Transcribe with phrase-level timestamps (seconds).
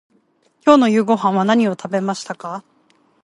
[0.65, 2.63] 今日の夕ごはんは何を食べましたか。